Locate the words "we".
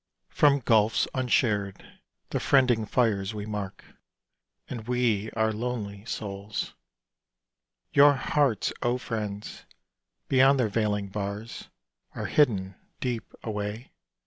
3.35-3.45, 4.87-5.29